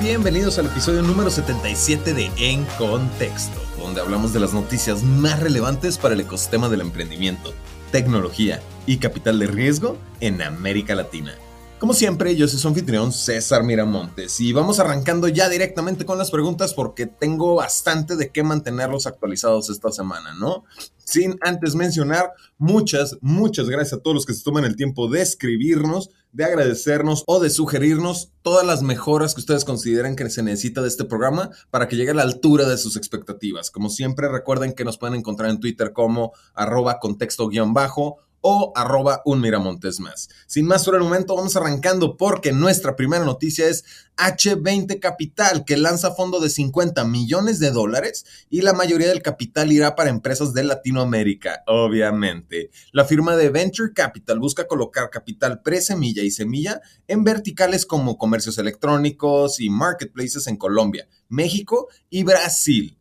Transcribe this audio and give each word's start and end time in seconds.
Bienvenidos 0.00 0.58
al 0.58 0.66
episodio 0.66 1.02
número 1.02 1.30
77 1.30 2.14
de 2.14 2.30
En 2.36 2.64
Contexto, 2.78 3.58
donde 3.78 4.00
hablamos 4.00 4.32
de 4.32 4.40
las 4.40 4.52
noticias 4.52 5.02
más 5.02 5.40
relevantes 5.40 5.98
para 5.98 6.14
el 6.14 6.20
ecosistema 6.20 6.68
del 6.68 6.80
emprendimiento, 6.80 7.54
tecnología 7.92 8.60
y 8.86 8.98
capital 8.98 9.38
de 9.38 9.46
riesgo 9.46 9.96
en 10.20 10.42
América 10.42 10.94
Latina. 10.94 11.34
Como 11.78 11.94
siempre, 11.94 12.34
yo 12.34 12.48
soy 12.48 12.58
su 12.58 12.68
anfitrión 12.68 13.12
César 13.12 13.62
Miramontes 13.62 14.40
y 14.40 14.52
vamos 14.52 14.80
arrancando 14.80 15.28
ya 15.28 15.48
directamente 15.48 16.04
con 16.04 16.18
las 16.18 16.30
preguntas 16.30 16.74
porque 16.74 17.06
tengo 17.06 17.54
bastante 17.54 18.16
de 18.16 18.30
qué 18.30 18.42
mantenerlos 18.42 19.06
actualizados 19.06 19.70
esta 19.70 19.90
semana, 19.90 20.34
¿no? 20.34 20.64
Sin 20.96 21.36
antes 21.40 21.74
mencionar, 21.74 22.32
muchas, 22.58 23.16
muchas 23.20 23.68
gracias 23.68 23.98
a 23.98 24.02
todos 24.02 24.14
los 24.14 24.26
que 24.26 24.34
se 24.34 24.42
toman 24.42 24.64
el 24.64 24.76
tiempo 24.76 25.08
de 25.08 25.22
escribirnos, 25.22 26.10
de 26.34 26.44
agradecernos 26.44 27.22
o 27.26 27.40
de 27.40 27.48
sugerirnos 27.48 28.32
todas 28.42 28.66
las 28.66 28.82
mejoras 28.82 29.34
que 29.34 29.40
ustedes 29.40 29.64
consideren 29.64 30.16
que 30.16 30.28
se 30.28 30.42
necesita 30.42 30.82
de 30.82 30.88
este 30.88 31.04
programa 31.04 31.50
para 31.70 31.88
que 31.88 31.96
llegue 31.96 32.10
a 32.10 32.14
la 32.14 32.22
altura 32.22 32.68
de 32.68 32.76
sus 32.76 32.96
expectativas. 32.96 33.70
Como 33.70 33.88
siempre, 33.88 34.28
recuerden 34.28 34.72
que 34.72 34.84
nos 34.84 34.98
pueden 34.98 35.14
encontrar 35.14 35.48
en 35.48 35.60
Twitter 35.60 35.92
como 35.92 36.32
arroba 36.54 36.98
contexto-bajo 36.98 38.18
o 38.46 38.72
arroba 38.76 39.22
un 39.24 39.40
miramontes 39.40 40.00
más. 40.00 40.28
Sin 40.46 40.66
más 40.66 40.84
por 40.84 40.96
el 40.96 41.00
momento, 41.00 41.34
vamos 41.34 41.56
arrancando 41.56 42.18
porque 42.18 42.52
nuestra 42.52 42.94
primera 42.94 43.24
noticia 43.24 43.66
es 43.66 43.86
H20 44.18 45.00
Capital, 45.00 45.64
que 45.64 45.78
lanza 45.78 46.14
fondo 46.14 46.40
de 46.40 46.50
50 46.50 47.04
millones 47.04 47.58
de 47.58 47.70
dólares 47.70 48.26
y 48.50 48.60
la 48.60 48.74
mayoría 48.74 49.08
del 49.08 49.22
capital 49.22 49.72
irá 49.72 49.96
para 49.96 50.10
empresas 50.10 50.52
de 50.52 50.62
Latinoamérica, 50.62 51.62
obviamente. 51.66 52.70
La 52.92 53.06
firma 53.06 53.34
de 53.34 53.48
Venture 53.48 53.94
Capital 53.94 54.38
busca 54.40 54.66
colocar 54.66 55.08
capital 55.08 55.62
pre-semilla 55.62 56.22
y 56.22 56.30
semilla 56.30 56.82
en 57.08 57.24
verticales 57.24 57.86
como 57.86 58.18
comercios 58.18 58.58
electrónicos 58.58 59.58
y 59.58 59.70
marketplaces 59.70 60.48
en 60.48 60.58
Colombia, 60.58 61.08
México 61.30 61.88
y 62.10 62.24
Brasil. 62.24 62.98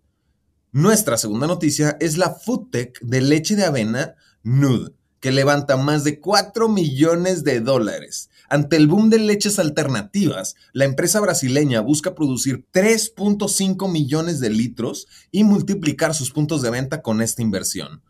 Nuestra 0.71 1.17
segunda 1.17 1.47
noticia 1.47 1.97
es 1.99 2.17
la 2.17 2.29
foodtech 2.29 3.01
de 3.01 3.19
leche 3.19 3.57
de 3.57 3.65
avena 3.65 4.15
Nude 4.41 5.02
que 5.23 5.31
levanta 5.31 5.77
más 5.77 6.03
de 6.03 6.19
4 6.19 6.67
millones 6.67 7.45
de 7.45 7.61
dólares. 7.61 8.29
Ante 8.49 8.75
el 8.75 8.89
boom 8.89 9.09
de 9.09 9.19
leches 9.19 9.57
alternativas, 9.57 10.57
la 10.73 10.83
empresa 10.83 11.21
brasileña 11.21 11.79
busca 11.79 12.13
producir 12.13 12.65
3.5 12.73 13.89
millones 13.89 14.41
de 14.41 14.49
litros 14.49 15.07
y 15.31 15.45
multiplicar 15.45 16.13
sus 16.13 16.31
puntos 16.31 16.61
de 16.61 16.71
venta 16.71 17.01
con 17.01 17.21
esta 17.21 17.41
inversión. 17.41 18.01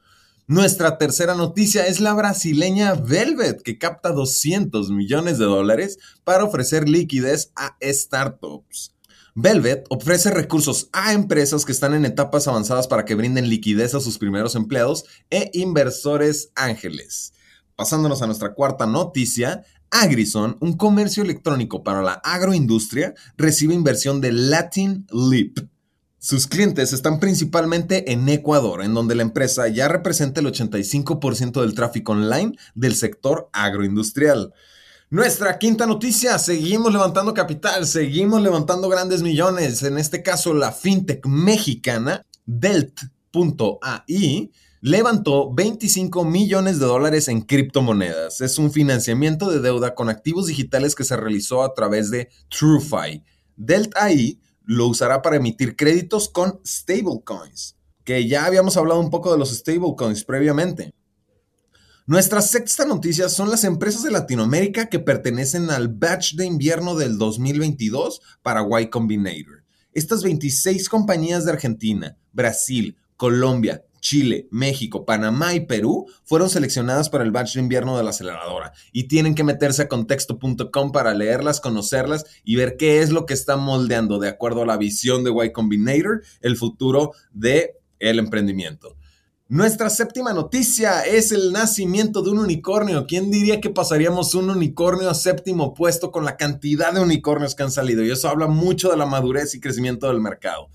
Nuestra 0.47 0.97
tercera 0.97 1.35
noticia 1.35 1.85
es 1.85 1.99
la 1.99 2.15
brasileña 2.15 2.95
Velvet, 2.95 3.61
que 3.61 3.77
capta 3.77 4.09
200 4.09 4.89
millones 4.89 5.37
de 5.37 5.45
dólares 5.45 5.99
para 6.23 6.43
ofrecer 6.45 6.89
liquidez 6.89 7.51
a 7.55 7.77
startups. 7.79 8.95
Velvet 9.35 9.85
ofrece 9.89 10.29
recursos 10.29 10.89
a 10.93 11.11
empresas 11.11 11.65
que 11.65 11.71
están 11.71 11.95
en 11.95 12.05
etapas 12.05 12.47
avanzadas 12.47 12.87
para 12.87 13.03
que 13.03 13.15
brinden 13.15 13.49
liquidez 13.49 13.95
a 13.95 13.99
sus 13.99 14.19
primeros 14.19 14.53
empleados 14.55 15.05
e 15.31 15.49
inversores 15.53 16.51
ángeles. 16.55 17.33
Pasándonos 17.75 18.21
a 18.21 18.27
nuestra 18.27 18.53
cuarta 18.53 18.85
noticia, 18.85 19.65
Agrison, 19.89 20.57
un 20.59 20.73
comercio 20.73 21.23
electrónico 21.23 21.83
para 21.83 22.03
la 22.03 22.13
agroindustria, 22.13 23.15
recibe 23.35 23.73
inversión 23.73 24.21
de 24.21 24.31
Latin 24.31 25.07
Leap. 25.11 25.67
Sus 26.19 26.45
clientes 26.47 26.93
están 26.93 27.19
principalmente 27.19 28.13
en 28.13 28.29
Ecuador, 28.29 28.83
en 28.83 28.93
donde 28.93 29.15
la 29.15 29.23
empresa 29.23 29.67
ya 29.67 29.87
representa 29.87 30.41
el 30.41 30.47
85% 30.47 31.61
del 31.61 31.73
tráfico 31.73 32.11
online 32.11 32.55
del 32.75 32.95
sector 32.95 33.49
agroindustrial. 33.51 34.53
Nuestra 35.13 35.59
quinta 35.59 35.85
noticia, 35.85 36.39
seguimos 36.39 36.91
levantando 36.91 37.35
capital, 37.35 37.85
seguimos 37.85 38.41
levantando 38.41 38.89
grandes 38.89 39.21
millones. 39.21 39.83
En 39.83 39.99
este 39.99 40.23
caso, 40.23 40.55
la 40.55 40.71
fintech 40.71 41.23
mexicana 41.27 42.25
Delt.ai 42.47 44.49
levantó 44.81 45.53
25 45.53 46.25
millones 46.25 46.79
de 46.79 46.87
dólares 46.87 47.27
en 47.27 47.41
criptomonedas. 47.41 48.41
Es 48.41 48.57
un 48.57 48.71
financiamiento 48.71 49.51
de 49.51 49.59
deuda 49.59 49.93
con 49.93 50.09
activos 50.09 50.47
digitales 50.47 50.95
que 50.95 51.03
se 51.03 51.15
realizó 51.15 51.61
a 51.61 51.75
través 51.75 52.09
de 52.09 52.29
TrueFi. 52.49 53.23
Delt.ai 53.55 54.39
lo 54.63 54.87
usará 54.87 55.21
para 55.21 55.35
emitir 55.35 55.75
créditos 55.75 56.27
con 56.27 56.59
stablecoins, 56.65 57.77
que 58.03 58.27
ya 58.27 58.45
habíamos 58.45 58.77
hablado 58.77 58.99
un 58.99 59.11
poco 59.11 59.31
de 59.31 59.37
los 59.37 59.51
stablecoins 59.51 60.23
previamente. 60.23 60.91
Nuestra 62.05 62.41
sexta 62.41 62.83
noticia 62.83 63.29
son 63.29 63.49
las 63.49 63.63
empresas 63.63 64.03
de 64.03 64.11
Latinoamérica 64.11 64.89
que 64.89 64.99
pertenecen 64.99 65.69
al 65.69 65.87
batch 65.87 66.33
de 66.33 66.45
invierno 66.45 66.95
del 66.95 67.17
2022 67.17 68.19
para 68.41 68.65
Y 68.81 68.89
Combinator. 68.89 69.63
Estas 69.93 70.21
26 70.21 70.89
compañías 70.89 71.45
de 71.45 71.53
Argentina, 71.53 72.17
Brasil, 72.33 72.97
Colombia, 73.15 73.85
Chile, 74.01 74.49
México, 74.51 75.05
Panamá 75.05 75.53
y 75.53 75.61
Perú 75.61 76.07
fueron 76.25 76.49
seleccionadas 76.49 77.09
para 77.09 77.23
el 77.23 77.31
batch 77.31 77.53
de 77.53 77.61
invierno 77.61 77.95
de 77.95 78.03
la 78.03 78.09
aceleradora 78.09 78.73
y 78.91 79.07
tienen 79.07 79.33
que 79.33 79.45
meterse 79.45 79.83
a 79.83 79.87
contexto.com 79.87 80.91
para 80.91 81.13
leerlas, 81.13 81.61
conocerlas 81.61 82.25
y 82.43 82.57
ver 82.57 82.75
qué 82.75 83.01
es 83.01 83.11
lo 83.11 83.25
que 83.25 83.33
está 83.33 83.55
moldeando 83.55 84.19
de 84.19 84.27
acuerdo 84.27 84.63
a 84.63 84.65
la 84.65 84.75
visión 84.75 85.23
de 85.23 85.31
Y 85.31 85.53
Combinator 85.53 86.21
el 86.41 86.57
futuro 86.57 87.13
de 87.31 87.77
el 87.99 88.19
emprendimiento. 88.19 88.97
Nuestra 89.49 89.89
séptima 89.89 90.31
noticia 90.33 91.01
es 91.01 91.33
el 91.33 91.51
nacimiento 91.51 92.21
de 92.21 92.31
un 92.31 92.39
unicornio. 92.39 93.05
¿Quién 93.05 93.29
diría 93.29 93.59
que 93.59 93.69
pasaríamos 93.69 94.35
un 94.35 94.49
unicornio 94.49 95.09
a 95.09 95.13
séptimo 95.13 95.73
puesto 95.73 96.11
con 96.11 96.23
la 96.23 96.37
cantidad 96.37 96.93
de 96.93 97.01
unicornios 97.01 97.53
que 97.53 97.63
han 97.63 97.71
salido? 97.71 98.03
Y 98.03 98.11
eso 98.11 98.29
habla 98.29 98.47
mucho 98.47 98.89
de 98.89 98.97
la 98.97 99.05
madurez 99.05 99.53
y 99.53 99.59
crecimiento 99.59 100.07
del 100.07 100.21
mercado. 100.21 100.69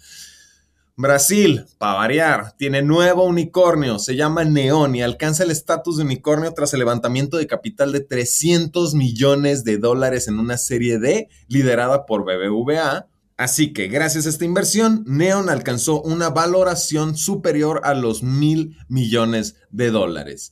Brasil, 0.97 1.65
para 1.79 1.95
variar, 1.95 2.57
tiene 2.59 2.83
nuevo 2.83 3.25
unicornio, 3.25 3.99
se 3.99 4.17
llama 4.17 4.45
Neon 4.45 4.97
y 4.97 5.03
alcanza 5.03 5.45
el 5.45 5.51
estatus 5.51 5.97
de 5.97 6.03
unicornio 6.03 6.53
tras 6.53 6.73
el 6.75 6.81
levantamiento 6.81 7.37
de 7.39 7.47
capital 7.47 7.93
de 7.93 8.01
300 8.01 8.95
millones 8.95 9.65
de 9.65 9.79
dólares 9.79 10.29
en 10.29 10.39
una 10.39 10.59
serie 10.59 10.99
D 10.99 11.29
liderada 11.47 12.05
por 12.05 12.25
BBVA, 12.25 13.07
Así 13.39 13.73
que 13.73 13.87
gracias 13.87 14.27
a 14.27 14.31
esta 14.31 14.45
inversión, 14.45 15.05
Neon 15.07 15.49
alcanzó 15.49 16.03
una 16.03 16.29
valoración 16.29 17.17
superior 17.17 17.81
a 17.85 17.95
los 17.95 18.25
mil 18.25 18.77
millones 18.89 19.55
de 19.71 19.93
dólares. 19.93 20.51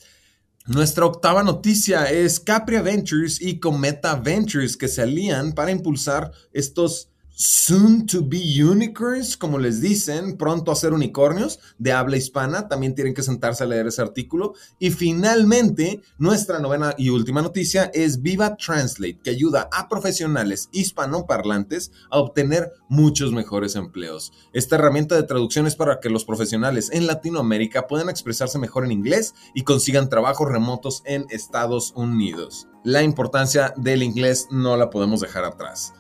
Nuestra 0.69 1.05
octava 1.05 1.43
noticia 1.43 2.05
es 2.11 2.39
Capria 2.39 2.83
Ventures 2.83 3.43
y 3.43 3.59
Cometa 3.59 4.15
Ventures 4.15 4.77
que 4.77 4.87
se 4.87 5.03
alían 5.03 5.53
para 5.53 5.73
impulsar 5.73 6.31
estos 6.53 7.11
soon 7.39 8.07
to 8.07 8.23
be 8.23 8.39
unicorns, 8.39 9.37
como 9.37 9.59
les 9.59 9.83
dicen, 9.83 10.39
pronto 10.39 10.73
a 10.73 10.75
ser 10.75 10.95
unicornios 10.95 11.61
de 11.77 11.93
habla 11.93 12.17
hispana. 12.17 12.67
También 12.67 12.95
tienen 12.95 13.13
que 13.13 13.23
sentarse 13.23 13.63
a 13.63 13.67
leer 13.67 13.87
ese 13.87 14.01
artículo. 14.01 14.55
Y 14.79 14.91
finalmente, 14.91 16.01
nuestra 16.17 16.59
novena 16.61 16.95
y 16.97 17.11
última 17.11 17.43
noticia 17.43 17.91
es 17.93 18.23
Viva 18.23 18.57
Translate, 18.57 19.21
que 19.23 19.31
ayuda 19.31 19.69
a 19.71 19.87
profesionales 19.87 20.71
hispanoparlantes 20.73 21.93
a 22.11 22.19
obtener 22.19 22.73
muchos 22.89 23.33
mejores 23.33 23.77
empleos. 23.77 24.33
Esta 24.55 24.77
herramienta 24.77 25.15
de 25.15 25.25
traducción 25.25 25.67
es 25.67 25.77
para 25.77 26.01
que 26.01 26.09
los 26.09 26.25
profesionales 26.25 26.89
en 26.91 27.07
Latinoamérica 27.07 27.87
puedan 27.87 28.09
expresarse 28.09 28.59
mejor 28.59 28.87
en 28.87 28.93
inglés 28.93 29.35
y 29.55 29.65
consigan 29.65 30.09
trabajos 30.09 30.49
remotos 30.49 31.03
en 31.05 31.27
Estados 31.29 31.93
Unidos. 31.97 32.67
La 32.83 33.03
importancia 33.03 33.75
del 33.77 34.03
inglés 34.03 34.47
no 34.51 34.79
la 34.79 34.89
podemos 34.89 35.21
dejar 35.21 35.45
atrás. 35.45 35.93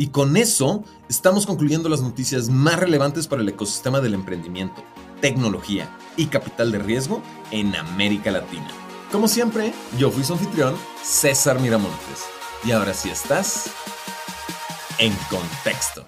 Y 0.00 0.06
con 0.06 0.38
eso 0.38 0.82
estamos 1.10 1.44
concluyendo 1.44 1.90
las 1.90 2.00
noticias 2.00 2.48
más 2.48 2.80
relevantes 2.80 3.26
para 3.26 3.42
el 3.42 3.48
ecosistema 3.50 4.00
del 4.00 4.14
emprendimiento, 4.14 4.82
tecnología 5.20 5.94
y 6.16 6.28
capital 6.28 6.72
de 6.72 6.78
riesgo 6.78 7.22
en 7.50 7.76
América 7.76 8.30
Latina. 8.30 8.66
Como 9.12 9.28
siempre, 9.28 9.74
yo 9.98 10.10
fui 10.10 10.24
su 10.24 10.32
anfitrión, 10.32 10.74
César 11.02 11.60
Miramontes. 11.60 12.24
Y 12.64 12.70
ahora 12.70 12.94
sí 12.94 13.10
estás 13.10 13.72
en 14.96 15.12
contexto. 15.28 16.06